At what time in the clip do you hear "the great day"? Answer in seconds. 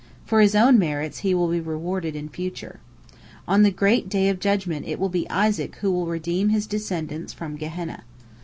3.61-4.29